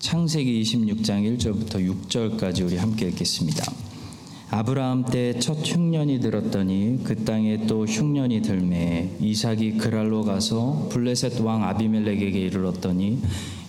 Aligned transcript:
창세기 0.00 0.62
26장 0.62 1.36
1절부터 1.36 1.86
6절까지 2.08 2.64
우리 2.64 2.78
함께 2.78 3.08
읽겠습니다. 3.08 3.70
아브라함 4.50 5.04
때 5.04 5.38
첫 5.38 5.58
흉년이 5.62 6.20
들었더니 6.20 7.00
그 7.04 7.22
땅에 7.26 7.66
또 7.66 7.84
흉년이 7.84 8.40
들매 8.40 9.10
이삭이 9.20 9.72
그랄로 9.72 10.22
가서 10.22 10.88
블레셋 10.90 11.40
왕 11.42 11.64
아비멜렉에게 11.64 12.40
이르렀더니 12.40 13.18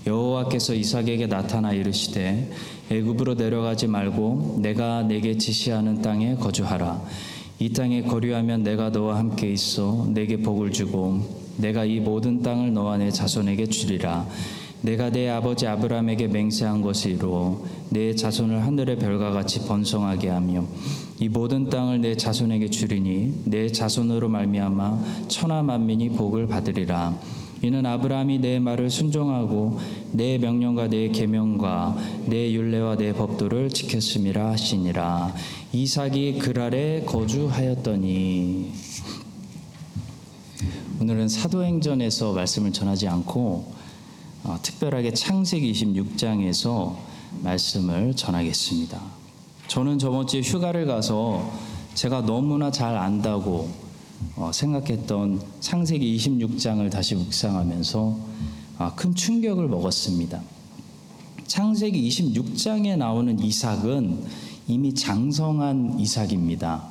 여호와께서 0.07 0.73
이삭에게 0.73 1.28
나타나 1.28 1.73
이르시되 1.73 2.50
애굽으로 2.89 3.34
내려가지 3.34 3.88
말고 3.88 4.59
내가 4.61 5.04
내게 5.04 5.38
지시하는 5.38 6.02
땅에 6.02 6.36
거주하라 6.36 7.04
이 7.59 7.73
땅에 7.73 8.04
거류하면 8.04 8.63
내가 8.63 8.89
너와 8.89 9.20
함께 9.20 9.52
있어 9.52 10.07
내게 10.09 10.38
복을 10.38 10.71
주고 10.71 11.41
내가 11.57 11.84
이 11.84 12.00
모든 12.00 12.41
땅을 12.41 12.74
너와 12.74 12.98
내 12.98 13.11
자손에게 13.11 13.68
주리라 13.68 14.25
내가 14.82 15.12
내 15.12 15.30
아버지 15.30 15.68
아브라함에게 15.68 16.28
맹세한 16.28 16.82
것이 16.82 17.12
이루어 17.12 17.64
내 17.90 18.16
자손을 18.16 18.64
하늘의 18.66 18.98
별과 18.98 19.32
같이 19.32 19.68
번성하게 19.68 20.30
하며 20.30 20.66
이 21.20 21.30
모든 21.30 21.70
땅을 21.70 22.02
내 22.02 22.18
자손에게 22.18 22.70
주리니 22.71 23.44
내 23.46 23.71
자손으로 23.71 24.28
말미암아 24.30 25.28
천하 25.28 25.62
만민이 25.62 26.10
복을 26.10 26.48
받으리라. 26.48 27.16
이는 27.64 27.86
아브라함이 27.86 28.40
내 28.40 28.57
말을 28.57 28.90
순종하고 28.90 29.80
내 30.14 30.40
명령과 30.40 30.88
내 30.88 31.10
계명과 31.10 31.96
내 32.26 32.52
율례와 32.52 32.98
내 32.98 33.14
법도를 33.14 33.70
지켰음이라 33.70 34.50
하시니라. 34.50 35.36
이삭이 35.72 36.40
그랄에 36.40 37.04
거주하였더니. 37.06 38.72
오늘은 41.00 41.30
사도행전에서 41.30 42.34
말씀을 42.34 42.73
전하지 42.73 43.08
않고 43.08 43.81
어, 44.44 44.58
특별하게 44.61 45.14
창세기 45.14 45.72
26장에서 45.72 46.95
말씀을 47.44 48.16
전하겠습니다. 48.16 49.00
저는 49.67 50.00
저번 50.00 50.25
주에 50.25 50.42
휴가를 50.42 50.88
가서 50.88 51.52
제가 51.94 52.25
너무나 52.25 52.72
잘 52.72 52.98
안다고 52.98 53.70
어, 54.36 54.52
생각했던 54.52 55.42
창세기 55.59 56.17
26장을 56.17 56.89
다시 56.92 57.16
묵상하면서 57.16 58.17
아, 58.80 58.95
큰 58.95 59.14
충격을 59.14 59.67
먹었습니다. 59.67 60.42
창세기 61.45 62.09
26장에 62.09 62.98
나오는 62.98 63.38
이삭은 63.39 64.23
이미 64.67 64.95
장성한 64.95 66.00
이삭입니다. 66.00 66.89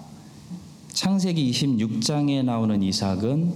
창세기 0.92 1.50
26장에 1.50 2.44
나오는 2.44 2.80
이삭은 2.80 3.52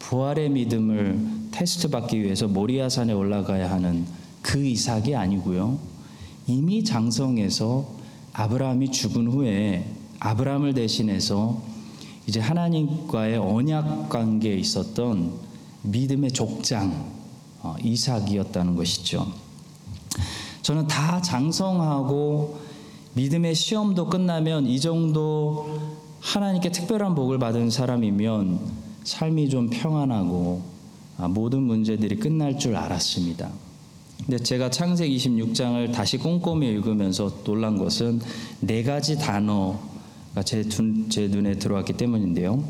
부활의 0.00 0.50
믿음을 0.50 1.39
테스트 1.50 1.88
받기 1.88 2.22
위해서 2.22 2.48
모리아산에 2.48 3.12
올라가야 3.12 3.70
하는 3.70 4.06
그 4.42 4.64
이삭이 4.64 5.14
아니고요. 5.14 5.78
이미 6.46 6.82
장성해서 6.84 7.86
아브라함이 8.32 8.90
죽은 8.90 9.28
후에 9.28 9.84
아브라함을 10.20 10.74
대신해서 10.74 11.62
이제 12.26 12.40
하나님과의 12.40 13.38
언약 13.38 14.08
관계에 14.08 14.54
있었던 14.56 15.32
믿음의 15.82 16.32
족장 16.32 17.10
어, 17.62 17.76
이삭이었다는 17.82 18.76
것이죠. 18.76 19.26
저는 20.62 20.86
다 20.86 21.20
장성하고 21.20 22.60
믿음의 23.14 23.54
시험도 23.54 24.06
끝나면 24.06 24.66
이 24.66 24.78
정도 24.78 25.68
하나님께 26.20 26.70
특별한 26.70 27.14
복을 27.14 27.38
받은 27.38 27.70
사람이면 27.70 28.60
삶이 29.04 29.48
좀 29.48 29.68
평안하고 29.68 30.62
아, 30.62 30.69
모든 31.28 31.62
문제들이 31.62 32.16
끝날 32.16 32.58
줄 32.58 32.76
알았습니다. 32.76 33.50
근데 34.24 34.38
제가 34.38 34.70
창세기 34.70 35.16
26장을 35.16 35.92
다시 35.92 36.18
꼼꼼히 36.18 36.68
읽으면서 36.68 37.42
놀란 37.42 37.78
것은 37.78 38.20
네 38.60 38.82
가지 38.82 39.18
단어가 39.18 40.42
제, 40.44 40.68
제 41.08 41.28
눈에 41.28 41.54
들어왔기 41.54 41.94
때문인데요. 41.94 42.62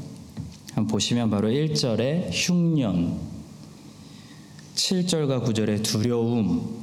한번 0.75 0.87
보시면 0.87 1.31
바로 1.31 1.49
1절에 1.49 2.31
흉년, 2.33 3.19
7절과 4.77 5.45
9절에 5.45 5.83
두려움, 5.83 6.81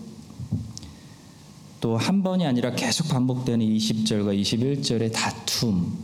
또 1.79 1.95
한 1.95 2.23
번이 2.23 2.45
아니라 2.45 2.73
계속 2.73 3.07
반복되는 3.07 3.65
20절과 3.65 4.39
21절의 4.41 5.13
다툼, 5.13 5.97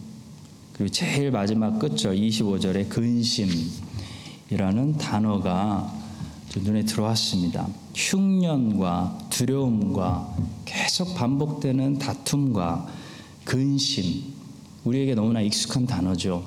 그리고 0.74 0.92
제일 0.92 1.32
마지막 1.32 1.78
끝절 1.80 2.16
25절의 2.16 2.90
근심 2.90 3.50
이라는 4.54 4.98
단어가 5.00 5.92
눈에 6.56 6.86
들어왔습니다. 6.86 7.68
흉년과 7.96 9.18
두려움과 9.32 10.36
계속 10.64 11.16
반복되는 11.16 11.98
다툼과 11.98 12.86
근심, 13.44 14.22
우리에게 14.84 15.16
너무나 15.16 15.42
익숙한 15.42 15.88
단어죠. 15.88 16.44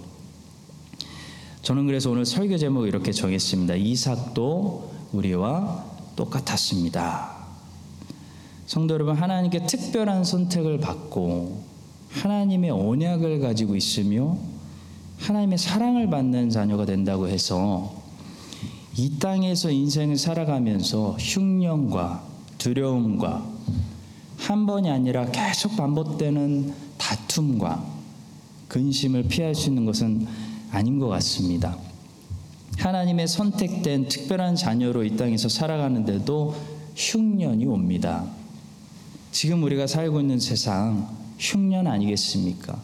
저는 1.62 1.86
그래서 1.86 2.12
오늘 2.12 2.24
설교 2.24 2.58
제목을 2.58 2.86
이렇게 2.86 3.10
정했습니다. 3.10 3.74
이삭도 3.74 4.92
우리와 5.12 5.84
똑같았습니다. 6.14 7.34
성도 8.66 8.94
여러분, 8.94 9.16
하나님께 9.16 9.66
특별한 9.66 10.22
선택을 10.22 10.78
받고 10.78 11.64
하나님의 12.10 12.70
언약을 12.70 13.40
가지고 13.40 13.74
있으며 13.74 14.36
하나님의 15.18 15.58
사랑을 15.58 16.08
받는 16.08 16.50
자녀가 16.50 16.84
된다고 16.84 17.28
해서 17.28 17.94
이 18.96 19.18
땅에서 19.18 19.70
인생을 19.70 20.16
살아가면서 20.16 21.16
흉년과 21.18 22.24
두려움과 22.58 23.46
한 24.38 24.66
번이 24.66 24.90
아니라 24.90 25.26
계속 25.30 25.76
반복되는 25.76 26.72
다툼과 26.98 27.84
근심을 28.68 29.24
피할 29.24 29.54
수 29.54 29.68
있는 29.68 29.84
것은 29.84 30.26
아닌 30.70 30.98
것 30.98 31.08
같습니다. 31.08 31.76
하나님의 32.78 33.28
선택된 33.28 34.08
특별한 34.08 34.56
자녀로 34.56 35.04
이 35.04 35.16
땅에서 35.16 35.48
살아가는데도 35.48 36.54
흉년이 36.94 37.66
옵니다. 37.66 38.24
지금 39.32 39.62
우리가 39.62 39.86
살고 39.86 40.20
있는 40.20 40.38
세상 40.40 41.08
흉년 41.38 41.86
아니겠습니까? 41.86 42.80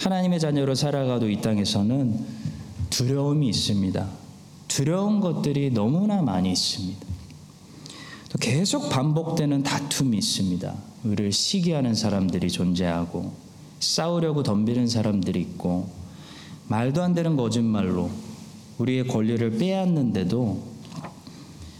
하나님의 0.00 0.40
자녀로 0.40 0.74
살아가도 0.74 1.28
이 1.28 1.42
땅에서는 1.42 2.24
두려움이 2.88 3.46
있습니다. 3.50 4.08
두려운 4.66 5.20
것들이 5.20 5.70
너무나 5.70 6.22
많이 6.22 6.50
있습니다. 6.52 7.06
또 8.30 8.38
계속 8.38 8.88
반복되는 8.88 9.62
다툼이 9.62 10.16
있습니다. 10.16 10.74
우리를 11.04 11.32
시기하는 11.32 11.94
사람들이 11.94 12.50
존재하고 12.50 13.32
싸우려고 13.78 14.42
덤비는 14.42 14.88
사람들이 14.88 15.38
있고 15.40 15.90
말도 16.68 17.02
안 17.02 17.12
되는 17.14 17.36
거짓말로 17.36 18.10
우리의 18.78 19.06
권리를 19.06 19.58
빼앗는데도 19.58 20.62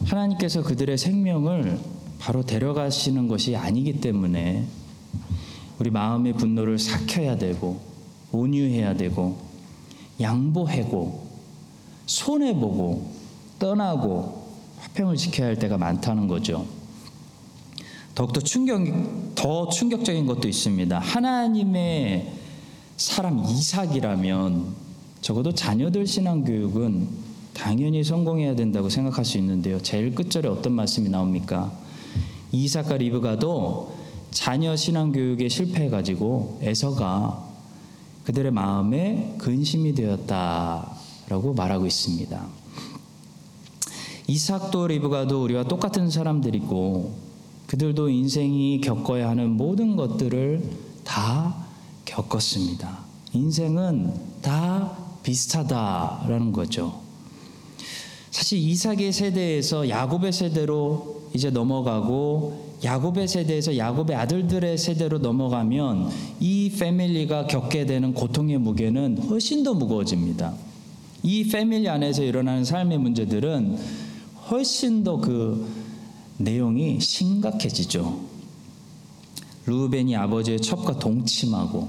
하나님께서 0.05 0.63
그들의 0.63 0.99
생명을 0.99 1.81
바로 2.19 2.43
데려가시는 2.43 3.29
것이 3.29 3.57
아니기 3.57 4.01
때문에 4.03 4.67
우리 5.79 5.89
마음의 5.89 6.35
분노를 6.35 6.79
삭혀야 6.79 7.39
되고 7.39 7.90
온유해야 8.33 8.97
되고 8.97 9.39
양보하고 10.21 11.27
손해보고 12.07 13.11
떠나고 13.59 14.41
화평을 14.79 15.17
지켜야 15.17 15.49
할 15.49 15.59
때가 15.59 15.79
많다는 15.79 16.27
거죠. 16.27 16.67
더욱더 18.15 18.41
충격, 18.41 19.35
더 19.35 19.69
충격적인 19.69 20.27
것도 20.27 20.49
있습니다. 20.49 20.99
하나님의 20.99 22.33
사람 22.97 23.45
이삭이라면 23.45 24.75
적어도 25.21 25.55
자녀들 25.55 26.07
신앙 26.07 26.45
교육은 26.45 27.09
당연히 27.55 28.03
성공해야 28.03 28.55
된다고 28.57 28.89
생각할 28.89 29.25
수 29.25 29.39
있는데요. 29.39 29.81
제일 29.81 30.15
끝절에 30.15 30.49
어떤 30.49 30.73
말씀이 30.73 31.09
나옵니까? 31.09 31.73
이삭과 32.53 32.97
리브가도 32.97 33.95
자녀 34.31 34.75
신앙 34.77 35.13
교육에 35.13 35.49
실패해가지고 35.49 36.61
에서가 36.63 37.50
그들의 38.31 38.53
마음에 38.53 39.35
근심이 39.39 39.93
되었다. 39.93 40.89
라고 41.29 41.53
말하고 41.53 41.85
있습니다. 41.87 42.47
이삭도 44.29 44.87
리브가도 44.87 45.43
우리와 45.43 45.65
똑같은 45.65 46.11
사람들이고 46.11 47.13
그들도 47.67 48.09
인생이 48.09 48.81
겪어야 48.83 49.31
하는 49.31 49.51
모든 49.51 49.97
것들을 49.97 50.63
다 51.03 51.57
겪었습니다. 52.05 53.01
인생은 53.33 54.15
다 54.43 54.97
비슷하다라는 55.25 56.53
거죠. 56.53 57.01
사실 58.31 58.61
이삭의 58.61 59.13
세대에서 59.13 59.89
야곱의 59.89 60.33
세대로 60.33 61.23
이제 61.35 61.51
넘어가고 61.51 62.70
야곱의 62.83 63.29
세대에서 63.29 63.77
야곱의 63.77 64.17
아들들의 64.17 64.79
세대로 64.79 65.19
넘어가면 65.19 66.11
이 66.41 66.71
패밀리가 66.79 67.47
겪게 67.47 67.85
되는 67.87 68.15
고통의 68.15 68.59
무게는 68.59 69.19
훨씬 69.29 69.63
더 69.63 69.75
무거워집니다. 69.75 70.55
이 71.23 71.49
패밀리 71.49 71.89
안에서 71.89 72.23
일어나는 72.23 72.65
삶의 72.65 72.99
문제들은 72.99 73.79
훨씬 74.51 75.05
더 75.05 75.19
그 75.19 75.69
내용이 76.41 76.99
심각해지죠. 77.01 78.19
루벤이 79.67 80.17
아버지의 80.17 80.61
첩과 80.63 80.99
동침하고 80.99 81.89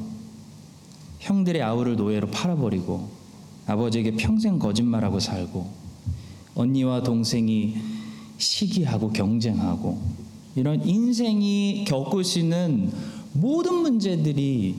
형들의 1.20 1.62
아우를 1.62 1.96
노예로 1.96 2.28
팔아버리고 2.28 3.10
아버지에게 3.66 4.18
평생 4.18 4.60
거짓말하고 4.60 5.22
살고 5.22 5.72
언니와 6.56 7.02
동생이 7.04 7.78
시기하고 8.38 9.12
경쟁하고 9.12 10.02
이런 10.56 10.86
인생이 10.86 11.86
있는 12.40 12.92
모든 13.34 13.76
문제들이 13.76 14.76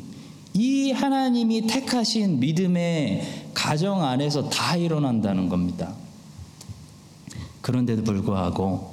이 0.55 0.91
하나님이 0.93 1.67
택하신 1.67 2.41
믿음의 2.41 3.51
가정 3.55 4.03
안에서 4.03 4.51
다 4.51 4.77
일어난다는 4.77 5.49
겁니다. 5.49 5.95
그런데도 7.63 8.05
불구하고 8.05 8.93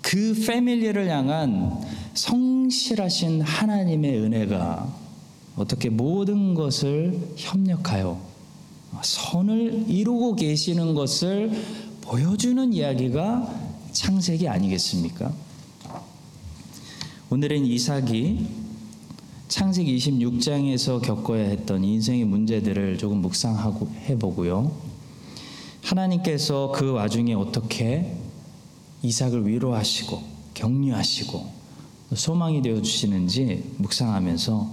그 0.00 0.34
패밀리를 0.46 1.08
향한 1.10 1.82
성실하신 2.14 3.42
하나님의 3.42 4.18
은혜가 4.18 4.88
어떻게 5.56 5.90
모든 5.90 6.54
것을 6.54 7.18
협력하여 7.36 8.18
선을 9.02 9.84
이루고 9.88 10.36
계시는 10.36 10.94
것을 10.94 11.50
보여주는 12.00 12.72
이야기가 12.72 13.52
창세기 13.92 14.48
아니겠습니까? 14.48 15.32
오늘은 17.28 17.66
이삭이 17.66 18.46
창세기 19.48 19.96
26장에서 19.96 21.02
겪어야 21.02 21.48
했던 21.48 21.82
인생의 21.82 22.24
문제들을 22.24 22.98
조금 22.98 23.16
묵상하고 23.18 23.90
해보고요. 24.08 24.70
하나님께서 25.82 26.70
그 26.70 26.92
와중에 26.92 27.34
어떻게 27.34 28.16
이삭을 29.02 29.44
위로하시고 29.48 30.22
격려하시고 30.54 31.50
소망이 32.14 32.62
되어 32.62 32.80
주시는지 32.80 33.72
묵상하면서 33.78 34.70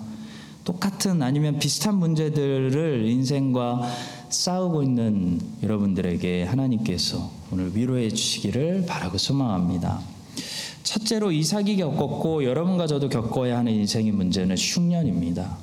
똑같은 0.64 1.24
아니면 1.24 1.58
비슷한 1.58 1.96
문제들을 1.98 3.08
인생과 3.08 3.82
싸우고 4.30 4.84
있는 4.84 5.42
여러분들에게 5.64 6.44
하나님께서 6.44 7.32
오늘 7.52 7.76
위로해 7.76 8.10
주시기를 8.10 8.86
바라고 8.86 9.18
소망합니다. 9.18 10.14
첫째로 10.84 11.32
이삭이 11.32 11.78
겪었고 11.78 12.44
여러분과 12.44 12.88
저도 12.88 13.10
겪어야 13.10 13.58
하는 13.58 13.72
인생의 13.72 14.12
문제는 14.12 14.56
흉년입니다. 14.58 15.58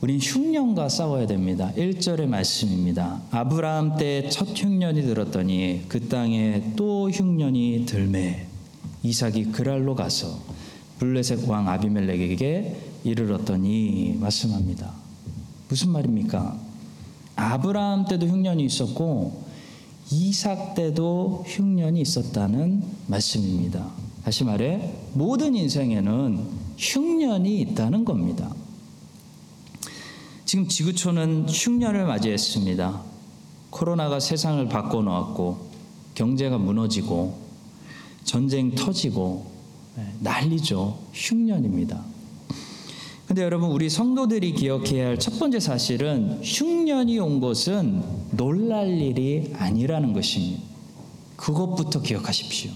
우린 0.00 0.18
흉년과 0.18 0.88
싸워야 0.88 1.26
됩니다. 1.28 1.70
1절의 1.76 2.26
말씀입니다. 2.26 3.20
아브라함 3.30 3.98
때 3.98 4.28
첫 4.30 4.48
흉년이 4.48 5.02
들었더니 5.02 5.84
그 5.86 6.08
땅에 6.08 6.72
또 6.74 7.08
흉년이 7.08 7.84
들매 7.86 8.46
이삭이 9.04 9.52
그랄로 9.52 9.94
가서 9.94 10.40
블레셋 10.98 11.48
왕 11.48 11.68
아비멜렉에게 11.68 12.76
이르렀더니 13.04 14.16
말씀합니다. 14.18 14.92
무슨 15.68 15.90
말입니까? 15.90 16.58
아브라함 17.36 18.06
때도 18.06 18.26
흉년이 18.26 18.64
있었고 18.64 19.44
이삭 20.12 20.74
때도 20.74 21.42
흉년이 21.46 22.02
있었다는 22.02 22.82
말씀입니다. 23.06 23.90
다시 24.24 24.44
말해 24.44 24.92
모든 25.14 25.54
인생에는 25.54 26.46
흉년이 26.76 27.60
있다는 27.62 28.04
겁니다. 28.04 28.54
지금 30.44 30.68
지구촌은 30.68 31.46
흉년을 31.48 32.04
맞이했습니다. 32.04 33.00
코로나가 33.70 34.20
세상을 34.20 34.68
바꿔놓았고 34.68 35.70
경제가 36.14 36.58
무너지고 36.58 37.38
전쟁 38.24 38.74
터지고 38.74 39.46
난리죠. 40.20 40.98
흉년입니다. 41.14 42.11
근데 43.32 43.44
여러분 43.44 43.70
우리 43.70 43.88
성도들이 43.88 44.52
기억해야 44.52 45.06
할 45.06 45.18
첫 45.18 45.38
번째 45.38 45.58
사실은 45.58 46.42
흉년이 46.44 47.18
온 47.18 47.40
것은 47.40 48.02
놀랄 48.32 48.90
일이 48.90 49.54
아니라는 49.54 50.12
것입니다. 50.12 50.62
그것부터 51.36 52.02
기억하십시오. 52.02 52.70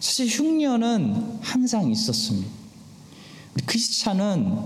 사실 0.00 0.26
흉년은 0.26 1.38
항상 1.40 1.90
있었습니다. 1.90 2.46
크리스찬은 3.64 4.58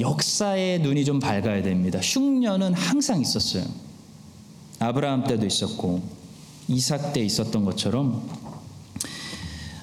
역사의 0.00 0.80
눈이 0.80 1.04
좀 1.04 1.20
밝아야 1.20 1.62
됩니다. 1.62 2.00
흉년은 2.02 2.74
항상 2.74 3.20
있었어요. 3.20 3.62
아브라함 4.80 5.28
때도 5.28 5.46
있었고 5.46 6.02
이삭 6.66 7.12
때 7.12 7.20
있었던 7.24 7.64
것처럼 7.64 8.28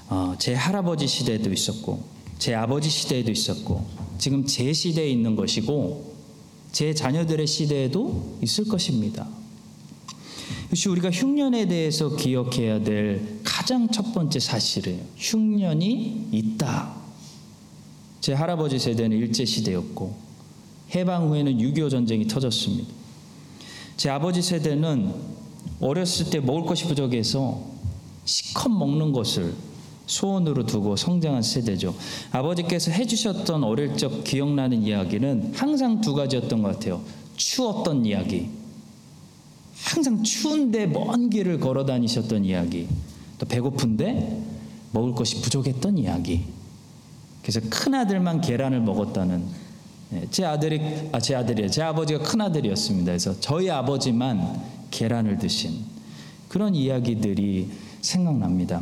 어, 0.09 0.35
제 0.39 0.55
할아버지 0.55 1.07
시대에도 1.07 1.53
있었고 1.53 2.11
제 2.39 2.53
아버지 2.53 2.89
시대에도 2.89 3.31
있었고 3.31 3.85
지금 4.17 4.45
제 4.45 4.73
시대에 4.73 5.09
있는 5.09 5.35
것이고 5.35 6.13
제 6.71 6.93
자녀들의 6.93 7.45
시대에도 7.45 8.37
있을 8.41 8.67
것입니다. 8.67 9.27
역시 10.69 10.89
우리가 10.89 11.11
흉년에 11.11 11.67
대해서 11.67 12.15
기억해야 12.15 12.83
될 12.83 13.39
가장 13.43 13.89
첫 13.89 14.13
번째 14.13 14.39
사실은 14.39 15.01
흉년이 15.17 16.29
있다. 16.31 16.95
제 18.21 18.33
할아버지 18.33 18.79
세대는 18.79 19.17
일제 19.17 19.45
시대였고 19.45 20.15
해방 20.95 21.29
후에는 21.29 21.57
6.25 21.57 21.89
전쟁이 21.91 22.27
터졌습니다. 22.27 22.89
제 23.97 24.09
아버지 24.09 24.41
세대는 24.41 25.13
어렸을 25.79 26.29
때 26.29 26.39
먹을 26.39 26.65
것이 26.65 26.85
부족해서 26.85 27.61
시컷 28.25 28.69
먹는 28.69 29.11
것을 29.11 29.53
소원으로 30.05 30.65
두고 30.65 30.95
성장한 30.95 31.41
세대죠. 31.41 31.95
아버지께서 32.31 32.91
해주셨던 32.91 33.63
어릴 33.63 33.95
적 33.95 34.23
기억나는 34.23 34.83
이야기는 34.83 35.53
항상 35.55 36.01
두 36.01 36.13
가지였던 36.13 36.61
것 36.61 36.73
같아요. 36.73 37.01
추웠던 37.35 38.05
이야기. 38.05 38.49
항상 39.83 40.23
추운데 40.23 40.85
먼 40.85 41.29
길을 41.29 41.59
걸어 41.59 41.85
다니셨던 41.85 42.45
이야기. 42.45 42.87
또 43.37 43.45
배고픈데 43.45 44.43
먹을 44.91 45.13
것이 45.13 45.41
부족했던 45.41 45.97
이야기. 45.97 46.45
그래서 47.41 47.59
큰 47.69 47.93
아들만 47.93 48.41
계란을 48.41 48.79
먹었다는 48.81 49.43
네, 50.11 50.27
제 50.29 50.45
아들이 50.45 50.79
아, 51.11 51.19
제 51.19 51.35
아들이에요. 51.35 51.69
제 51.69 51.81
아버지가 51.81 52.23
큰 52.23 52.39
아들이었습니다. 52.41 53.05
그래서 53.05 53.39
저희 53.39 53.69
아버지만 53.69 54.61
계란을 54.91 55.39
드신 55.39 55.85
그런 56.47 56.75
이야기들이 56.75 57.69
생각납니다. 58.01 58.81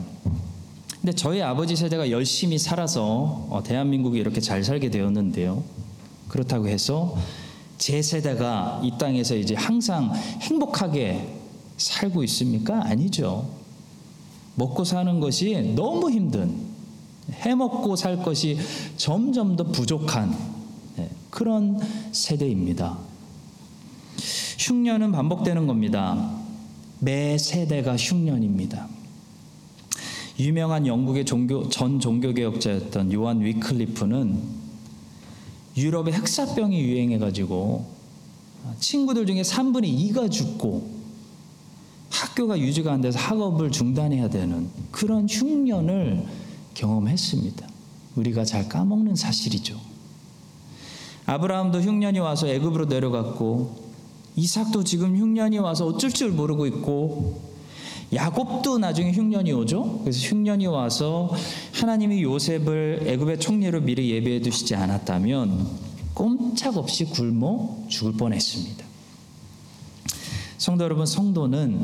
근데 1.01 1.13
저희 1.13 1.41
아버지 1.41 1.75
세대가 1.75 2.12
열심히 2.12 2.60
살아서 2.60 3.48
어, 3.50 3.63
대한민국이 3.63 4.20
이렇게 4.20 4.39
잘 4.39 4.63
살게 4.63 4.91
되었는데요. 4.91 5.63
그렇다고 6.27 6.67
해서 6.67 7.17
제 7.79 8.03
세대가 8.03 8.79
이 8.84 8.91
땅에서 9.00 9.36
이제 9.36 9.55
항상 9.55 10.13
행복하게 10.41 11.27
살고 11.77 12.24
있습니까? 12.25 12.86
아니죠. 12.86 13.50
먹고 14.53 14.84
사는 14.84 15.20
것이 15.20 15.74
너무 15.75 16.12
힘든, 16.12 16.55
해먹고 17.31 17.96
살 17.96 18.22
것이 18.22 18.60
점점 18.96 19.55
더 19.55 19.63
부족한 19.63 20.38
네, 20.98 21.10
그런 21.31 21.79
세대입니다. 22.12 23.00
흉년은 24.60 25.12
반복되는 25.12 25.65
겁니다. 25.65 26.31
매 27.00 27.39
세대가 27.39 27.98
흉년입니다. 27.98 29.00
유명한 30.41 30.88
영국의 30.88 31.25
종교, 31.25 31.69
전 31.69 32.00
종교개혁자였던 32.00 33.13
요한 33.13 33.41
위클리프는 33.41 34.41
유럽에 35.77 36.12
흑사병이 36.12 36.79
유행해가지고 36.79 37.86
친구들 38.79 39.27
중에 39.27 39.43
3분의 39.43 40.12
2가 40.12 40.31
죽고 40.31 40.89
학교가 42.10 42.60
유지가 42.60 42.91
안 42.91 43.01
돼서 43.01 43.19
학업을 43.19 43.71
중단해야 43.71 44.29
되는 44.29 44.69
그런 44.91 45.27
흉년을 45.29 46.25
경험했습니다. 46.74 47.67
우리가 48.15 48.43
잘 48.43 48.67
까먹는 48.67 49.15
사실이죠. 49.15 49.79
아브라함도 51.27 51.81
흉년이 51.81 52.17
와서 52.19 52.48
애굽으로 52.48 52.86
내려갔고 52.86 53.91
이삭도 54.36 54.83
지금 54.86 55.15
흉년이 55.15 55.60
와서 55.60 55.86
어쩔 55.86 56.10
줄 56.12 56.31
모르고 56.31 56.65
있고 56.65 57.50
야곱도 58.13 58.77
나중에 58.77 59.11
흉년이 59.11 59.53
오죠. 59.53 59.99
그래서 60.01 60.19
흉년이 60.27 60.67
와서 60.67 61.33
하나님이 61.73 62.23
요셉을 62.23 63.03
애굽의 63.05 63.39
총리로 63.39 63.81
미리 63.81 64.11
예배해 64.11 64.41
두시지 64.41 64.75
않았다면 64.75 65.67
꼼짝없이 66.13 67.05
굶어 67.05 67.85
죽을 67.87 68.13
뻔했습니다. 68.13 68.85
성도 70.57 70.83
여러분, 70.83 71.05
성도는 71.05 71.79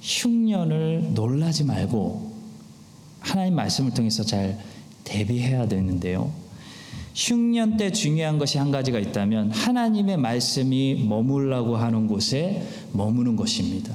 흉년을 0.00 1.12
놀라지 1.14 1.64
말고 1.64 2.32
하나님 3.18 3.54
말씀을 3.54 3.92
통해서 3.92 4.22
잘 4.22 4.58
대비해야 5.04 5.68
되는데요. 5.68 6.32
흉년 7.14 7.76
때 7.76 7.90
중요한 7.90 8.38
것이 8.38 8.56
한 8.56 8.70
가지가 8.70 8.98
있다면 8.98 9.50
하나님의 9.50 10.16
말씀이 10.16 11.04
머물라고 11.08 11.76
하는 11.76 12.06
곳에 12.06 12.66
머무는 12.92 13.36
것입니다. 13.36 13.92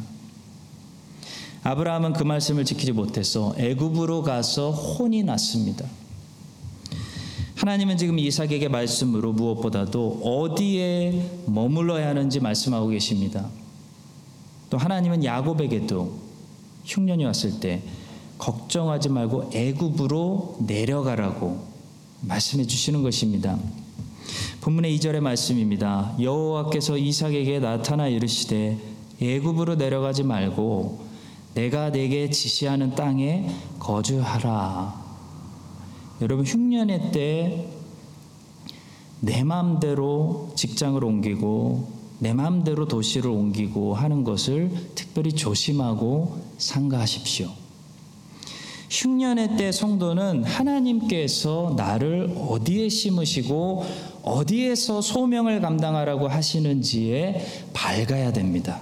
아브라함은 1.65 2.13
그 2.13 2.21
말씀을 2.21 2.63
지키지 2.63 2.91
못해서 2.91 3.55
애굽으로 3.57 4.21
가서 4.21 4.69
혼이 4.69 5.23
났습니다. 5.23 5.83
하나님은 7.55 7.97
지금 7.97 8.19
이삭에게 8.19 8.67
말씀으로 8.67 9.33
무엇보다도 9.33 10.21
어디에 10.23 11.41
머물러야 11.47 12.09
하는지 12.09 12.39
말씀하고 12.39 12.89
계십니다. 12.89 13.49
또 14.69 14.77
하나님은 14.77 15.23
야곱에게도 15.23 16.19
흉년이 16.85 17.25
왔을 17.25 17.59
때 17.59 17.81
걱정하지 18.37 19.09
말고 19.09 19.49
애굽으로 19.51 20.57
내려가라고 20.67 21.65
말씀해 22.21 22.67
주시는 22.67 23.01
것입니다. 23.01 23.57
본문의 24.61 24.95
2절의 24.99 25.19
말씀입니다. 25.21 26.15
여호와께서 26.21 26.99
이삭에게 26.99 27.57
나타나 27.57 28.07
이르시되 28.07 28.77
애굽으로 29.19 29.77
내려가지 29.77 30.21
말고 30.21 31.14
내가 31.55 31.91
내게 31.91 32.29
지시하는 32.29 32.93
땅에 32.93 33.49
거주하라. 33.79 35.03
여러분 36.21 36.45
흉년의 36.45 37.11
때 37.11 37.75
내 39.25 39.43
마음대로 39.43 40.51
직장을 40.55 41.03
옮기고 41.03 41.95
내 42.19 42.33
마음대로 42.33 42.87
도시를 42.87 43.29
옮기고 43.29 43.95
하는 43.95 44.23
것을 44.23 44.71
특별히 44.93 45.31
조심하고 45.31 46.37
상가하십시오. 46.59 47.49
흉년의 48.89 49.57
때 49.57 49.71
성도는 49.71 50.43
하나님께서 50.43 51.73
나를 51.75 52.35
어디에 52.37 52.87
심으시고 52.87 53.83
어디에서 54.21 55.01
소명을 55.01 55.59
감당하라고 55.59 56.27
하시는지에 56.27 57.45
밝아야 57.73 58.31
됩니다. 58.31 58.81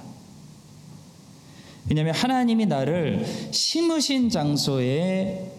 왜냐하면 1.89 2.13
하나님이 2.15 2.65
나를 2.65 3.25
심으신 3.51 4.29
장소에 4.29 5.51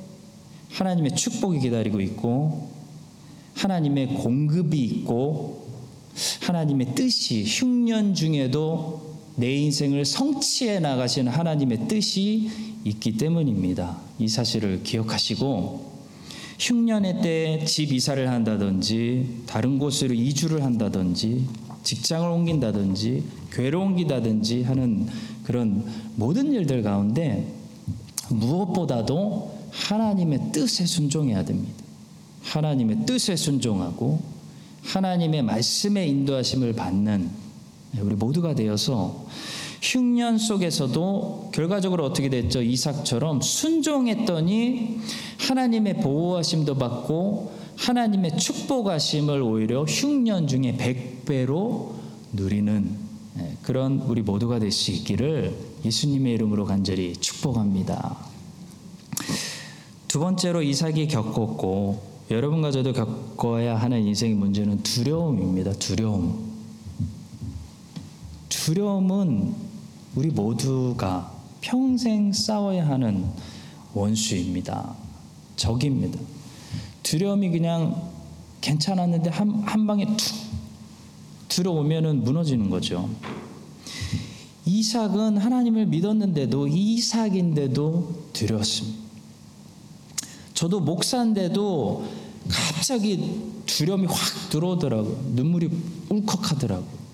하나님의 0.70 1.14
축복이 1.14 1.60
기다리고 1.60 2.00
있고 2.00 2.70
하나님의 3.54 4.08
공급이 4.08 4.82
있고 4.82 5.68
하나님의 6.40 6.94
뜻이 6.94 7.44
흉년 7.44 8.14
중에도 8.14 9.14
내 9.36 9.54
인생을 9.54 10.04
성취해 10.04 10.80
나가시는 10.80 11.30
하나님의 11.30 11.88
뜻이 11.88 12.50
있기 12.84 13.16
때문입니다. 13.16 13.98
이 14.18 14.28
사실을 14.28 14.82
기억하시고 14.82 15.92
흉년의 16.58 17.20
때 17.22 17.64
집 17.66 17.92
이사를 17.92 18.28
한다든지 18.30 19.42
다른 19.46 19.78
곳으로 19.78 20.14
이주를 20.14 20.62
한다든지 20.62 21.46
직장을 21.82 22.28
옮긴다든지 22.28 23.22
교회를 23.52 23.78
옮긴다든지 23.78 24.62
하는 24.62 25.08
그런 25.44 25.84
모든 26.16 26.52
일들 26.52 26.82
가운데 26.82 27.52
무엇보다도 28.30 29.54
하나님의 29.70 30.52
뜻에 30.52 30.86
순종해야 30.86 31.44
됩니다. 31.44 31.84
하나님의 32.42 33.06
뜻에 33.06 33.36
순종하고 33.36 34.20
하나님의 34.82 35.42
말씀의 35.42 36.08
인도하심을 36.10 36.74
받는 36.74 37.30
우리 38.00 38.14
모두가 38.14 38.54
되어서 38.54 39.26
흉년 39.80 40.38
속에서도 40.38 41.50
결과적으로 41.52 42.04
어떻게 42.04 42.30
됐죠? 42.30 42.62
이삭처럼 42.62 43.40
순종했더니 43.40 45.00
하나님의 45.38 46.00
보호하심도 46.00 46.76
받고 46.76 47.52
하나님의 47.76 48.38
축복하심을 48.38 49.42
오히려 49.42 49.84
흉년 49.84 50.46
중에 50.46 50.76
백배로 50.78 51.94
누리는 52.32 52.90
예, 52.98 53.03
그런 53.62 54.00
우리 54.02 54.22
모두가 54.22 54.58
될 54.58 54.70
수 54.70 54.90
있기를 54.92 55.56
예수님의 55.84 56.34
이름으로 56.34 56.64
간절히 56.64 57.14
축복합니다. 57.16 58.16
두 60.08 60.20
번째로 60.20 60.62
이삭이 60.62 61.08
겪었고 61.08 62.14
여러분과 62.30 62.70
저도 62.70 62.92
겪어야 62.92 63.76
하는 63.76 64.02
인생의 64.06 64.34
문제는 64.36 64.82
두려움입니다. 64.82 65.72
두려움. 65.74 66.52
두려움은 68.48 69.54
우리 70.14 70.28
모두가 70.28 71.32
평생 71.60 72.32
싸워야 72.32 72.86
하는 72.88 73.26
원수입니다. 73.94 74.94
적입니다. 75.56 76.18
두려움이 77.02 77.50
그냥 77.50 78.10
괜찮았는데 78.60 79.30
한, 79.30 79.50
한 79.66 79.86
방에 79.86 80.06
툭 80.06 80.18
들어오면은 81.48 82.24
무너지는 82.24 82.70
거죠. 82.70 83.08
이삭은 84.66 85.38
하나님을 85.38 85.86
믿었는데도 85.86 86.68
이삭인데도 86.68 88.28
두려웠습니다. 88.32 88.98
저도 90.54 90.80
목사인데도 90.80 92.06
갑자기 92.48 93.42
두려움이 93.66 94.06
확 94.06 94.50
들어오더라고요. 94.50 95.32
눈물이 95.34 95.70
울컥하더라고요. 96.08 97.04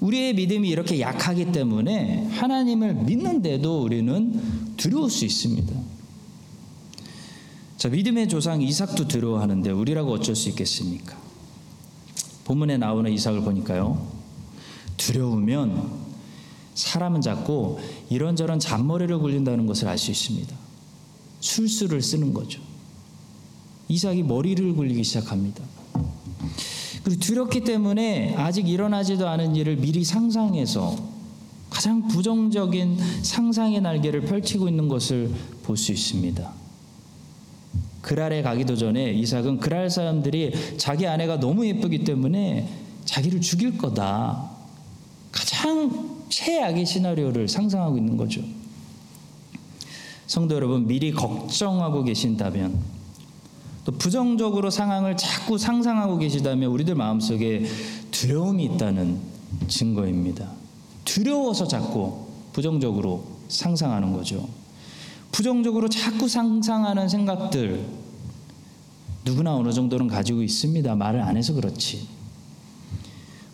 우리의 0.00 0.34
믿음이 0.34 0.68
이렇게 0.68 0.98
약하기 1.00 1.52
때문에 1.52 2.26
하나님을 2.30 2.94
믿는데도 2.94 3.82
우리는 3.82 4.74
두려울 4.76 5.10
수 5.10 5.24
있습니다. 5.26 5.74
자, 7.76 7.88
믿음의 7.88 8.28
조상 8.28 8.62
이삭도 8.62 9.08
두려워하는데 9.08 9.70
우리라고 9.70 10.12
어쩔 10.12 10.34
수 10.34 10.48
있겠습니까? 10.48 11.19
본문에 12.50 12.78
나오는 12.78 13.08
이삭을 13.12 13.42
보니까요. 13.42 14.08
두려우면 14.96 15.88
사람은 16.74 17.20
자꾸 17.20 17.78
이런저런 18.08 18.58
잔머리를 18.58 19.16
굴린다는 19.20 19.66
것을 19.66 19.86
알 19.86 19.96
수 19.96 20.10
있습니다. 20.10 20.52
술수를 21.38 22.02
쓰는 22.02 22.34
거죠. 22.34 22.60
이삭이 23.88 24.24
머리를 24.24 24.74
굴리기 24.74 25.04
시작합니다. 25.04 25.62
그리고 27.04 27.20
두렵기 27.20 27.62
때문에 27.62 28.34
아직 28.34 28.68
일어나지도 28.68 29.28
않은 29.28 29.54
일을 29.54 29.76
미리 29.76 30.02
상상해서 30.02 30.96
가장 31.70 32.08
부정적인 32.08 32.98
상상의 33.22 33.80
날개를 33.80 34.22
펼치고 34.22 34.68
있는 34.68 34.88
것을 34.88 35.32
볼 35.62 35.76
수 35.76 35.92
있습니다. 35.92 36.59
그랄에 38.02 38.42
가기도 38.42 38.76
전에 38.76 39.12
이삭은 39.12 39.60
그랄 39.60 39.90
사람들이 39.90 40.76
자기 40.78 41.06
아내가 41.06 41.38
너무 41.38 41.66
예쁘기 41.66 42.04
때문에 42.04 42.68
자기를 43.04 43.40
죽일 43.40 43.76
거다. 43.76 44.50
가장 45.32 46.20
최악의 46.28 46.86
시나리오를 46.86 47.48
상상하고 47.48 47.98
있는 47.98 48.16
거죠. 48.16 48.42
성도 50.26 50.54
여러분, 50.54 50.86
미리 50.86 51.12
걱정하고 51.12 52.04
계신다면 52.04 52.78
또 53.84 53.92
부정적으로 53.92 54.70
상황을 54.70 55.16
자꾸 55.16 55.58
상상하고 55.58 56.18
계시다면 56.18 56.70
우리들 56.70 56.94
마음속에 56.94 57.64
두려움이 58.10 58.64
있다는 58.64 59.18
증거입니다. 59.68 60.48
두려워서 61.04 61.66
자꾸 61.66 62.26
부정적으로 62.52 63.24
상상하는 63.48 64.12
거죠. 64.12 64.48
부정적으로 65.32 65.88
자꾸 65.88 66.28
상상하는 66.28 67.08
생각들 67.08 67.86
누구나 69.24 69.54
어느 69.54 69.72
정도는 69.72 70.08
가지고 70.08 70.42
있습니다. 70.42 70.94
말을 70.94 71.20
안 71.20 71.36
해서 71.36 71.52
그렇지. 71.52 72.06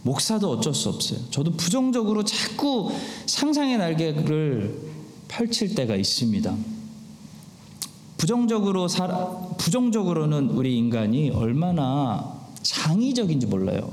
목사도 0.03 0.51
어쩔 0.51 0.73
수 0.73 0.89
없어요. 0.89 1.19
저도 1.31 1.53
부정적으로 1.53 2.25
자꾸 2.25 2.93
상상의 3.27 3.77
날개를 3.79 4.79
펼칠 5.27 5.75
때가 5.75 5.97
있습니다. 5.97 6.55
부정적으로 8.17 8.89
살 8.89 9.11
부정적으로는 9.59 10.51
우리 10.51 10.79
인간이 10.79 11.31
얼마나 11.31 12.37
창의적인지 12.63 13.47
몰라요. 13.47 13.93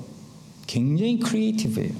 굉장히 0.67 1.19
크리에이티브해요. 1.19 1.91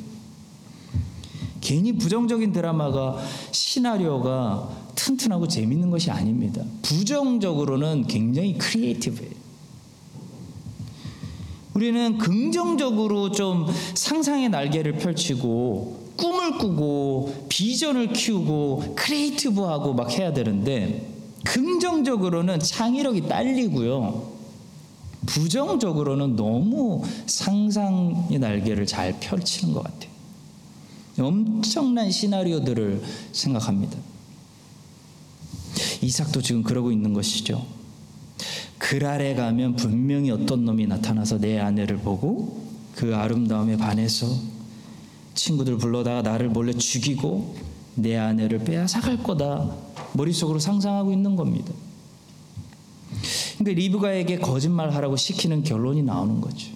괜히 1.59 1.93
부정적인 1.93 2.51
드라마가 2.51 3.17
시나리오가 3.51 4.69
튼튼하고 4.95 5.47
재밌는 5.47 5.89
것이 5.89 6.11
아닙니다. 6.11 6.63
부정적으로는 6.81 8.07
굉장히 8.07 8.57
크리에이티브해요. 8.57 9.31
우리는 11.73 12.17
긍정적으로 12.19 13.31
좀 13.31 13.65
상상의 13.95 14.49
날개를 14.49 14.97
펼치고 14.97 16.03
꿈을 16.17 16.57
꾸고 16.59 17.47
비전을 17.49 18.13
키우고 18.13 18.93
크리에이티브하고 18.95 19.93
막 19.93 20.11
해야 20.11 20.31
되는데 20.33 21.09
긍정적으로는 21.43 22.59
창의력이 22.59 23.27
딸리고요. 23.27 24.33
부정적으로는 25.25 26.35
너무 26.35 27.03
상상의 27.25 28.39
날개를 28.39 28.85
잘 28.85 29.19
펼치는 29.19 29.73
것 29.73 29.83
같아요. 29.83 30.13
엄청난 31.19 32.11
시나리오들을 32.11 33.01
생각합니다. 33.31 33.97
이삭도 36.03 36.41
지금 36.41 36.63
그러고 36.63 36.91
있는 36.91 37.13
것이죠. 37.13 37.65
그랄에 38.77 39.35
가면 39.35 39.75
분명히 39.75 40.29
어떤 40.29 40.65
놈이 40.65 40.87
나타나서 40.87 41.39
내 41.39 41.59
아내를 41.59 41.97
보고 41.97 42.63
그 42.95 43.15
아름다움에 43.15 43.77
반해서 43.77 44.27
친구들 45.33 45.77
불러다가 45.77 46.21
나를 46.21 46.49
몰래 46.49 46.73
죽이고 46.73 47.55
내 47.95 48.17
아내를 48.17 48.59
빼앗아갈 48.59 49.23
거다. 49.23 49.75
머릿속으로 50.13 50.59
상상하고 50.59 51.11
있는 51.11 51.35
겁니다. 51.35 51.71
그러니까 53.57 53.79
리브가에게 53.79 54.39
거짓말하라고 54.39 55.15
시키는 55.15 55.63
결론이 55.63 56.03
나오는 56.03 56.41
거죠. 56.41 56.71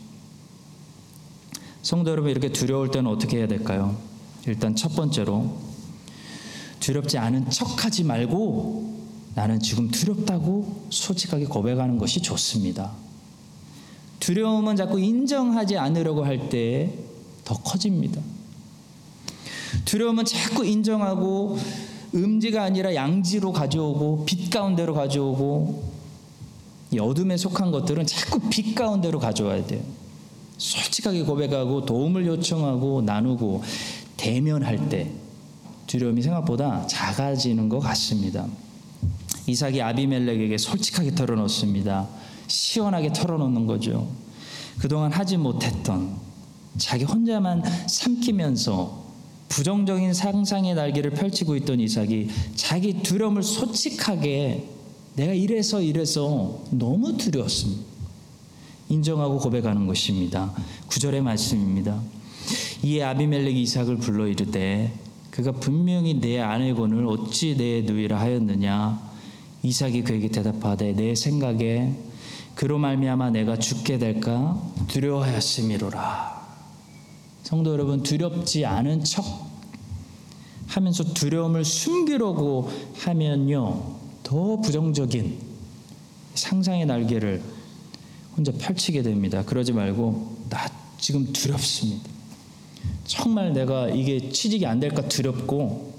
성도 1.81 2.11
여러분 2.11 2.31
이렇게 2.31 2.51
두려울 2.51 2.91
때는 2.91 3.09
어떻게 3.09 3.37
해야 3.37 3.47
될까요? 3.47 3.97
일단 4.45 4.75
첫 4.75 4.95
번째로 4.95 5.57
두렵지 6.79 7.17
않은 7.17 7.49
척하지 7.49 8.03
말고 8.05 8.86
나는 9.37 9.59
지금 9.59 9.87
두렵다고 9.91 10.87
솔직하게 10.89 11.45
고백하는 11.45 11.99
것이 11.99 12.23
좋습니다. 12.23 12.91
두려움은 14.19 14.75
자꾸 14.75 14.99
인정하지 14.99 15.77
않으려고 15.77 16.25
할 16.25 16.49
때 16.49 16.91
더 17.45 17.53
커집니다. 17.53 18.19
두려움은 19.85 20.25
자꾸 20.25 20.65
인정하고 20.65 21.59
음지가 22.15 22.63
아니라 22.63 22.95
양지로 22.95 23.53
가져오고 23.53 24.25
빛 24.25 24.49
가운데로 24.49 24.95
가져오고 24.95 25.83
어둠에 26.99 27.37
속한 27.37 27.69
것들은 27.69 28.07
자꾸 28.07 28.39
빛 28.49 28.73
가운데로 28.73 29.19
가져와야 29.19 29.67
돼요. 29.67 29.83
솔직하게 30.57 31.21
고백하고 31.23 31.85
도움을 31.85 32.25
요청하고 32.25 33.03
나누고 33.03 33.63
대면할 34.17 34.89
때 34.89 35.11
두려움이 35.85 36.23
생각보다 36.23 36.87
작아지는 36.87 37.69
것 37.69 37.79
같습니다. 37.79 38.47
이삭이 39.47 39.81
아비멜렉에게 39.81 40.57
솔직하게 40.57 41.15
털어놓습니다. 41.15 42.07
시원하게 42.47 43.13
털어놓는 43.13 43.65
거죠. 43.65 44.07
그동안 44.77 45.11
하지 45.11 45.37
못했던 45.37 46.15
자기 46.77 47.05
혼자만 47.05 47.63
삼키면서 47.87 49.07
부정적인 49.49 50.13
상상의 50.13 50.75
날개를 50.75 51.11
펼치고 51.11 51.55
있던 51.57 51.79
이삭이 51.79 52.29
자기 52.55 53.01
두려움을 53.01 53.41
솔직하게 53.41 54.69
내가 55.15 55.33
이래서 55.33 55.81
이래서 55.81 56.61
너무 56.69 57.17
두려웠습니다. 57.17 57.83
인정하고 58.89 59.39
고백하는 59.39 59.87
것입니다. 59.87 60.53
구절의 60.87 61.21
말씀입니다. 61.21 62.01
이에 62.83 63.03
아비멜렉이 63.03 63.61
이삭을 63.63 63.97
불러 63.97 64.27
이르되 64.27 64.93
그가 65.31 65.51
분명히 65.53 66.19
내 66.19 66.39
아내건을 66.39 67.05
어찌 67.07 67.55
내 67.57 67.81
누이라 67.81 68.19
하였느냐 68.19 69.06
이삭이 69.67 70.03
그에게 70.03 70.29
대답하되 70.29 70.93
내 70.93 71.13
생각에 71.13 71.93
그로 72.55 72.77
말미암아 72.77 73.31
내가 73.31 73.59
죽게 73.59 73.97
될까 73.97 74.61
두려워하였음이로라. 74.87 76.37
성도 77.43 77.73
여러분 77.73 78.01
두렵지 78.01 78.65
않은 78.65 79.03
척 79.03 79.25
하면서 80.67 81.03
두려움을 81.03 81.65
숨기려고 81.65 82.71
하면요 82.95 83.97
더 84.23 84.57
부정적인 84.61 85.37
상상의 86.33 86.85
날개를 86.85 87.41
혼자 88.37 88.53
펼치게 88.53 89.01
됩니다. 89.01 89.43
그러지 89.43 89.73
말고 89.73 90.45
나 90.49 90.65
지금 90.97 91.33
두렵습니다. 91.33 92.09
정말 93.05 93.51
내가 93.51 93.89
이게 93.89 94.29
취직이 94.29 94.65
안 94.65 94.79
될까 94.79 95.01
두렵고 95.09 95.96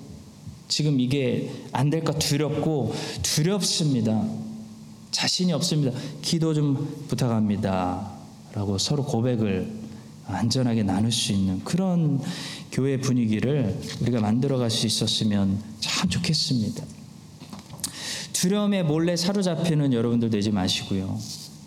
지금 0.68 1.00
이게 1.00 1.50
안 1.72 1.90
될까 1.90 2.12
두렵고 2.12 2.94
두렵습니다. 3.22 4.24
자신이 5.10 5.52
없습니다. 5.54 5.98
기도 6.22 6.54
좀 6.54 7.06
부탁합니다. 7.08 8.12
라고 8.52 8.78
서로 8.78 9.04
고백을 9.04 9.70
안전하게 10.26 10.82
나눌 10.82 11.10
수 11.10 11.32
있는 11.32 11.64
그런 11.64 12.20
교회 12.70 12.98
분위기를 13.00 13.80
우리가 14.02 14.20
만들어 14.20 14.58
갈 14.58 14.70
수 14.70 14.86
있었으면 14.86 15.58
참 15.80 16.08
좋겠습니다. 16.10 16.84
두려움에 18.34 18.82
몰래 18.82 19.16
사로잡히는 19.16 19.92
여러분들 19.94 20.30
되지 20.30 20.50
마시고요. 20.50 21.18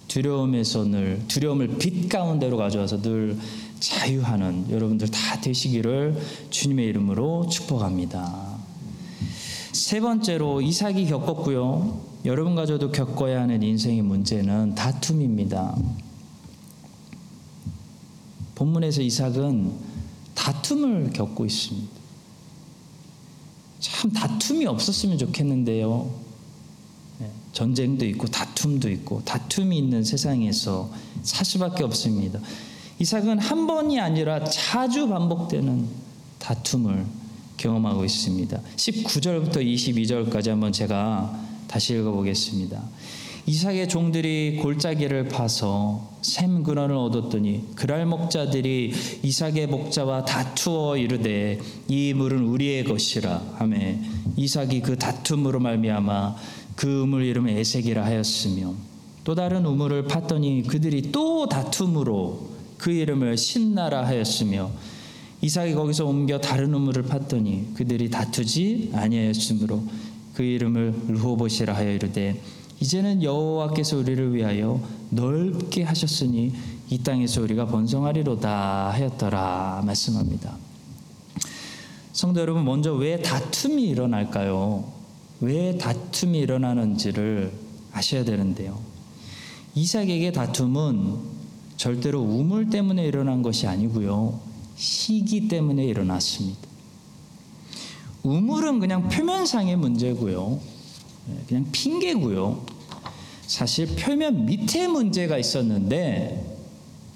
두려움에서 0.08 0.86
늘 0.86 1.21
두려움을 1.28 1.78
빛 1.80 2.08
가운데로 2.08 2.58
가져와서 2.58 3.02
늘 3.02 3.38
자유하는 3.80 4.69
여러분들 4.69 5.10
다 5.10 5.41
되시기를 5.41 6.21
주님의 6.52 6.86
이름으로 6.88 7.49
축복합니다. 7.49 8.51
세 9.73 9.99
번째로 9.99 10.62
이삭이 10.62 11.05
겪었고요. 11.07 12.01
여러분과 12.25 12.65
저도 12.65 12.91
겪어야 12.91 13.41
하는 13.41 13.63
인생의 13.63 14.01
문제는 14.01 14.75
다툼입니다. 14.75 15.75
본문에서 18.55 19.01
이삭은 19.01 19.71
다툼을 20.36 21.12
겪고 21.13 21.45
있습니다. 21.45 21.89
참 23.79 24.12
다툼이 24.12 24.65
없었으면 24.67 25.17
좋겠는데요. 25.17 26.12
네, 27.19 27.31
전쟁도 27.53 28.05
있고 28.05 28.27
다툼도 28.27 28.89
있고 28.91 29.23
다툼이 29.25 29.77
있는 29.77 30.03
세상에서 30.03 30.91
살 31.23 31.45
수밖에 31.45 31.84
없습니다. 31.84 32.39
이삭은 32.99 33.39
한 33.39 33.65
번이 33.65 33.99
아니라 33.99 34.43
자주 34.43 35.07
반복되는 35.07 35.88
다툼을 36.38 37.20
경험하고 37.62 38.04
있습니다. 38.04 38.60
19절부터 38.76 39.58
22절까지 39.58 40.50
한번 40.50 40.71
제가 40.71 41.39
다시 41.67 41.93
읽어보겠습니다. 41.93 42.82
이삭의 43.45 43.89
종들이 43.89 44.58
골짜기를 44.58 45.30
파서 45.30 46.12
샘 46.21 46.63
근원을 46.63 46.95
얻었더니 46.95 47.76
그랄 47.76 48.06
목자들이 48.06 48.93
이삭의 49.24 49.67
목자와 49.67 50.26
다투어 50.26 50.97
이르되 50.97 51.60
이 51.88 52.13
물은 52.13 52.43
우리의 52.43 52.84
것이라 52.84 53.41
하매 53.56 54.00
이삭이 54.38 54.82
그 54.82 54.97
다툼으로 54.97 55.60
말미암아 55.60 56.36
그 56.76 57.02
우물 57.02 57.26
이름을 57.26 57.58
에색이라 57.58 58.06
하였으며 58.06 58.74
또 59.24 59.36
다른 59.36 59.65
우물을 59.65 60.08
팠더니 60.08 60.67
그들이 60.67 61.12
또 61.12 61.47
다툼으로 61.50 62.50
그 62.78 62.91
이름을 62.91 63.38
신나라 63.38 64.06
하였으며 64.06 64.71
이삭이 65.41 65.73
거기서 65.73 66.06
옮겨 66.06 66.39
다른 66.39 66.73
우물을 66.73 67.04
팠더니 67.04 67.73
그들이 67.73 68.10
다투지 68.10 68.91
아니하였으므로 68.93 69.84
그 70.36 70.43
이름을 70.43 70.93
르호봇이라 71.08 71.75
하여 71.75 71.91
이르되 71.91 72.39
이제는 72.80 73.23
여호와께서 73.23 73.97
우리를 73.97 74.34
위하여 74.36 74.82
넓게 75.10 75.84
하셨으니 75.84 76.54
이 76.89 76.97
땅에서 76.99 77.41
우리가 77.41 77.67
번성하리로다 77.67 78.91
하였더라 78.91 79.84
말씀합니다. 79.86 80.58
성도 82.13 82.41
여러분 82.41 82.65
먼저 82.65 82.93
왜 82.93 83.21
다툼이 83.21 83.84
일어날까요? 83.84 84.91
왜 85.41 85.77
다툼이 85.77 86.38
일어나는지를 86.39 87.51
아셔야 87.93 88.23
되는데요. 88.23 88.80
이삭에게 89.73 90.32
다툼은 90.32 91.17
절대로 91.77 92.21
우물 92.21 92.69
때문에 92.69 93.06
일어난 93.06 93.41
것이 93.41 93.65
아니고요. 93.67 94.51
시기 94.82 95.48
때문에 95.48 95.86
일어났습니다. 95.86 96.60
우물은 98.24 98.80
그냥 98.80 99.10
표면상의 99.10 99.76
문제고요. 99.76 100.60
네, 101.28 101.36
그냥 101.48 101.67
핑계고요. 101.72 102.65
사실 103.46 103.96
표면 103.96 104.46
밑에 104.48 104.88
문제가 104.88 105.38
있었는데 105.38 106.58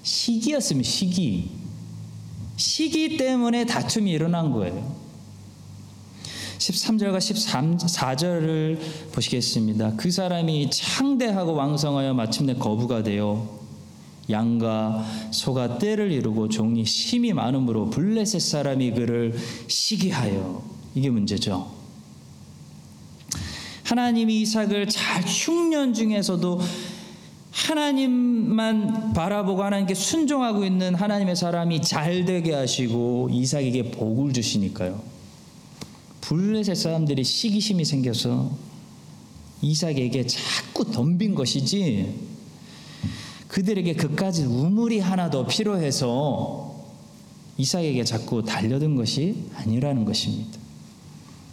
시기였으면 0.04 0.84
시기. 0.84 1.50
시기 2.56 3.16
때문에 3.16 3.66
다툼이 3.66 4.12
일어난 4.12 4.52
거예요. 4.52 4.94
13절과 6.58 7.18
14절을 7.18 8.78
보시겠습니다. 9.10 9.96
그 9.96 10.12
사람이 10.12 10.70
창대하고 10.70 11.54
왕성하여 11.54 12.14
마침내 12.14 12.54
거부가 12.54 13.02
되어 13.02 13.65
양과 14.28 15.04
소가 15.30 15.78
때를 15.78 16.10
이루고 16.10 16.48
종이 16.48 16.84
심이 16.84 17.32
많으므로 17.32 17.90
블레셋 17.90 18.40
사람이 18.40 18.92
그를 18.92 19.36
시기하여 19.68 20.62
이게 20.94 21.10
문제죠. 21.10 21.70
하나님이 23.84 24.40
이삭을 24.42 24.88
잘 24.88 25.22
흉년 25.24 25.94
중에서도 25.94 26.60
하나님만 27.52 29.12
바라보고 29.12 29.62
하나님께 29.62 29.94
순종하고 29.94 30.64
있는 30.64 30.94
하나님의 30.94 31.36
사람이 31.36 31.82
잘 31.82 32.24
되게 32.24 32.52
하시고 32.52 33.28
이삭에게 33.32 33.92
복을 33.92 34.32
주시니까요. 34.32 35.00
블레셋 36.20 36.76
사람들이 36.76 37.22
시기심이 37.22 37.84
생겨서 37.84 38.50
이삭에게 39.62 40.26
자꾸 40.26 40.90
덤빈 40.90 41.34
것이지 41.34 42.35
그들에게 43.48 43.94
그까지 43.94 44.44
우물이 44.44 44.98
하나 45.00 45.30
더 45.30 45.46
필요해서 45.46 46.74
이삭에게 47.58 48.04
자꾸 48.04 48.42
달려든 48.42 48.96
것이 48.96 49.44
아니라는 49.54 50.04
것입니다. 50.04 50.58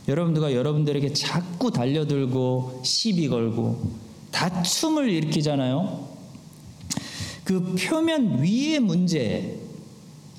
여러분들과 0.08 0.54
여러분들에게 0.54 1.14
자꾸 1.14 1.72
달려들고 1.72 2.82
시비 2.84 3.30
걸고 3.30 3.80
다툼을 4.32 5.10
일으키잖아요. 5.10 6.08
그 7.46 7.76
표면 7.76 8.42
위의 8.42 8.80
문제, 8.80 9.60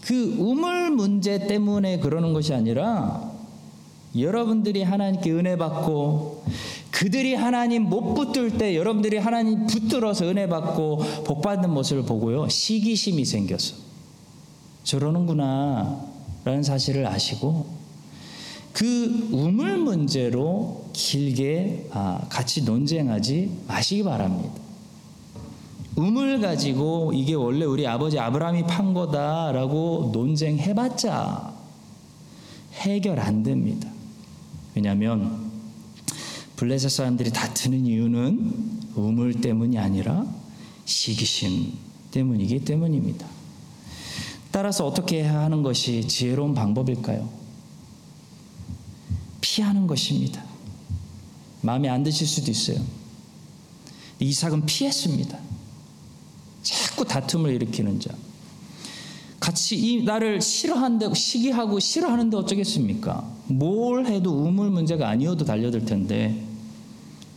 그 0.03 0.37
우물 0.38 0.90
문제 0.90 1.47
때문에 1.47 1.99
그러는 1.99 2.33
것이 2.33 2.53
아니라 2.53 3.33
여러분들이 4.17 4.83
하나님께 4.83 5.33
은혜 5.33 5.57
받고 5.57 6.45
그들이 6.95 7.35
하나님 7.35 7.89
못 7.89 8.15
붙들 8.15 8.57
때 8.57 8.77
여러분들이 8.77 9.19
하나님 9.19 9.67
붙들어서 9.67 10.27
은혜 10.27 10.49
받고 10.49 10.99
복 11.25 11.43
받는 11.43 11.69
모습을 11.71 12.05
보고요. 12.05 12.49
시기심이 12.49 13.25
생겨서 13.25 13.75
저러는구나 14.85 16.01
라는 16.45 16.63
사실을 16.63 17.05
아시고 17.09 17.67
그 18.73 19.29
우물 19.33 19.79
문제로 19.79 20.85
길게 20.93 21.89
아, 21.91 22.27
같이 22.29 22.63
논쟁하지 22.63 23.51
마시기 23.67 24.05
바랍니다. 24.05 24.55
우물 25.97 26.41
가지고 26.41 27.13
이게 27.13 27.35
원래 27.35 27.65
우리 27.65 27.89
아버지 27.89 28.21
아브라함이 28.21 28.67
판 28.69 28.95
거다라고 28.95 30.11
논쟁해봤자 30.13 31.55
해결 32.75 33.19
안 33.19 33.43
됩니다. 33.43 33.89
왜냐하면 34.77 35.54
블레셋 36.64 36.90
사람들이 36.90 37.31
다투는 37.31 37.85
이유는 37.85 38.81
우물 38.94 39.42
때문이 39.42 39.79
아니라 39.79 40.24
시기심 40.87 41.74
때문이기 42.11 42.64
때문입니다. 42.64 43.27
따라서 44.50 44.87
어떻게 44.87 45.24
해야 45.24 45.40
하는 45.40 45.62
것이 45.62 46.09
지혜로운 46.09 46.55
방법일까요? 46.55 47.29
피하는 49.42 49.87
것입니다. 49.87 50.42
마음에 51.61 51.90
안 51.90 52.03
드실 52.03 52.27
수도 52.27 52.50
있어요. 52.50 52.79
이삭은 54.20 54.64
피했습니다. 54.64 55.38
자꾸 56.62 57.05
다툼을 57.05 57.53
일으키는 57.53 58.00
자. 58.00 58.11
같이 59.38 59.77
이 59.77 60.03
나를 60.03 60.40
싫어하는데 60.40 61.12
시기하고 61.12 61.79
싫어하는데 61.79 62.35
어쩌겠습니까? 62.35 63.31
뭘 63.48 64.07
해도 64.07 64.33
우물 64.33 64.70
문제가 64.70 65.11
아니어도 65.11 65.44
달려들 65.44 65.85
텐데 65.85 66.44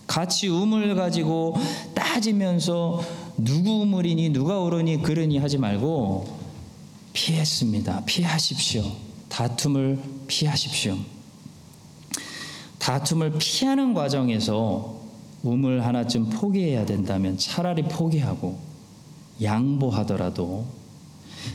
같이 0.08 0.48
우물 0.48 0.96
가지고 0.96 1.56
따지면서 1.94 3.04
누구 3.38 3.82
우물이니 3.82 4.30
누가 4.30 4.60
옳으니 4.60 5.02
그러니 5.02 5.38
하지 5.38 5.58
말고 5.58 6.38
피했습니다. 7.14 8.04
피하십시오. 8.06 8.84
다툼을 9.30 10.00
피하십시오. 10.28 10.98
다툼을 12.80 13.34
피하는 13.38 13.94
과정에서 13.94 14.98
우물 15.44 15.82
하나쯤 15.82 16.30
포기해야 16.30 16.86
된다면 16.86 17.38
차라리 17.38 17.84
포기하고 17.84 18.58
양보하더라도 19.42 20.66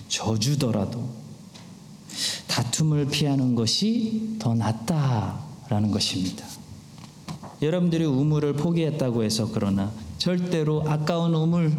져주더라도 0.08 1.08
다툼을 2.46 3.06
피하는 3.06 3.54
것이 3.54 4.36
더 4.38 4.54
낫다라는 4.54 5.90
것입니다. 5.90 6.51
여러분들이 7.62 8.04
우물을 8.04 8.54
포기했다고 8.54 9.22
해서 9.22 9.48
그러나 9.52 9.92
절대로 10.18 10.82
아까운 10.88 11.32
우물 11.32 11.72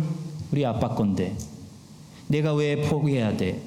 우리 0.52 0.65
아빠 0.65 0.96
건데 0.96 1.38
내가 2.28 2.54
왜 2.54 2.88
포기해야 2.88 3.36
돼? 3.36 3.62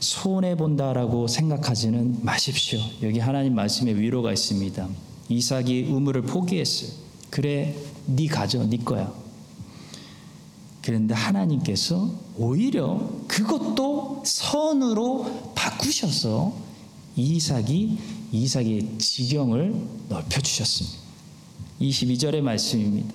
손해 0.00 0.56
본다라고 0.56 1.28
생각하지는 1.28 2.18
마십시오. 2.22 2.78
여기 3.02 3.18
하나님 3.18 3.54
말씀에 3.54 3.94
위로가 3.94 4.32
있습니다. 4.32 4.88
이삭이 5.28 5.84
우물을 5.90 6.22
포기했어요. 6.22 6.90
그래, 7.30 7.74
네 8.06 8.26
가져, 8.26 8.64
네 8.64 8.78
거야. 8.78 9.12
그런데 10.82 11.14
하나님께서 11.14 12.10
오히려 12.36 13.10
그것도 13.28 14.22
선으로 14.24 15.52
바꾸셔서 15.54 16.54
이삭이 17.16 17.98
이삭의 18.32 18.98
지경을 18.98 19.74
넓혀 20.08 20.40
주셨습니다. 20.40 21.03
22절의 21.80 22.40
말씀입니다. 22.40 23.12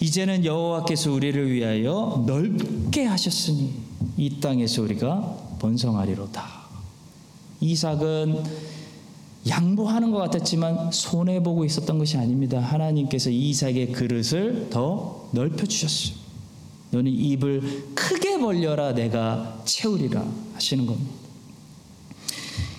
이제는 0.00 0.44
여호와께서 0.44 1.12
우리를 1.12 1.52
위하여 1.52 2.24
넓게 2.26 3.04
하셨으니 3.04 3.72
이 4.16 4.40
땅에서 4.40 4.82
우리가 4.82 5.56
번성하리로다. 5.60 6.62
이삭은 7.60 8.42
양보하는 9.48 10.10
것 10.10 10.18
같았지만 10.18 10.90
손해 10.92 11.42
보고 11.42 11.64
있었던 11.64 11.98
것이 11.98 12.16
아닙니다. 12.16 12.60
하나님께서 12.60 13.30
이삭의 13.30 13.92
그릇을 13.92 14.68
더 14.70 15.28
넓혀 15.32 15.66
주셨어요. 15.66 16.16
너는 16.90 17.10
입을 17.10 17.92
크게 17.94 18.38
벌려라 18.38 18.92
내가 18.92 19.62
채우리라 19.64 20.24
하시는 20.54 20.84
겁니다. 20.84 21.10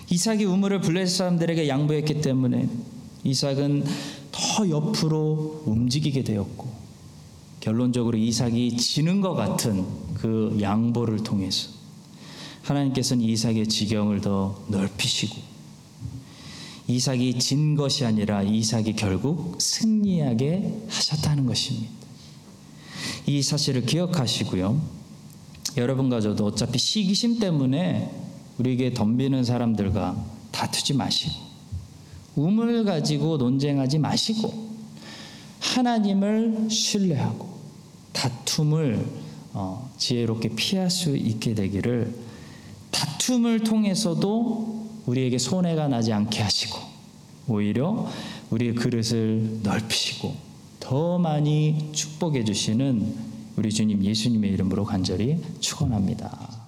이삭이 0.09 0.45
우물을 0.45 0.81
블레셋 0.81 1.17
사람들에게 1.17 1.67
양보했기 1.67 2.21
때문에 2.21 2.69
이삭은 3.23 3.83
더 4.43 4.69
옆으로 4.69 5.63
움직이게 5.65 6.23
되었고 6.23 6.67
결론적으로 7.59 8.17
이삭이 8.17 8.75
지는 8.75 9.21
것 9.21 9.33
같은 9.33 9.85
그 10.15 10.57
양보를 10.61 11.23
통해서 11.23 11.69
하나님께서는 12.63 13.23
이삭의 13.23 13.67
지경을 13.67 14.21
더 14.21 14.61
넓히시고 14.67 15.53
이삭이 16.87 17.39
진 17.39 17.75
것이 17.75 18.05
아니라 18.05 18.43
이삭이 18.43 18.93
결국 18.93 19.61
승리하게 19.61 20.81
하셨다는 20.89 21.45
것입니다. 21.45 21.89
이 23.25 23.41
사실을 23.41 23.85
기억하시고요. 23.85 24.81
여러분과 25.77 26.19
저도 26.19 26.47
어차피 26.47 26.77
시기심 26.77 27.39
때문에 27.39 28.11
우리에게 28.59 28.93
덤비는 28.93 29.45
사람들과 29.45 30.21
다투지 30.51 30.93
마시고 30.93 31.52
우물 32.35 32.83
가지고 32.85 33.37
논쟁하지 33.37 33.99
마시고 33.99 34.73
하나님을 35.59 36.69
신뢰하고 36.69 37.47
다툼을 38.11 39.05
어, 39.53 39.91
지혜롭게 39.97 40.49
피할 40.49 40.89
수 40.89 41.15
있게 41.15 41.53
되기를 41.53 42.13
다툼을 42.91 43.61
통해서도 43.61 44.87
우리에게 45.05 45.37
손해가 45.37 45.87
나지 45.87 46.13
않게 46.13 46.41
하시고 46.41 46.79
오히려 47.47 48.09
우리의 48.49 48.75
그릇을 48.75 49.59
넓히시고 49.63 50.35
더 50.79 51.17
많이 51.17 51.89
축복해 51.91 52.43
주시는 52.43 53.33
우리 53.55 53.71
주님 53.71 54.03
예수님의 54.03 54.51
이름으로 54.51 54.85
간절히 54.85 55.39
축원합니다. 55.59 56.62